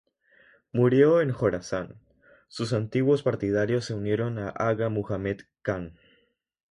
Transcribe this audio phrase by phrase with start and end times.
[0.73, 5.93] Murió en Jorasán.Sus antiguos partidarios se unieron a Aga Muhammad Khan.